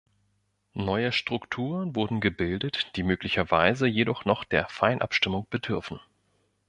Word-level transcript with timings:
Neue 0.73 1.11
Strukturen 1.11 1.95
wurden 1.95 2.21
gebildet, 2.21 2.89
die 2.95 3.03
möglicherweise 3.03 3.85
jedoch 3.85 4.25
noch 4.25 4.43
der 4.45 4.67
Feinabstimmung 4.67 5.45
bedürfen. 5.51 5.99